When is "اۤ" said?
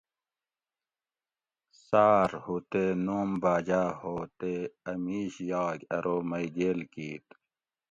4.89-4.97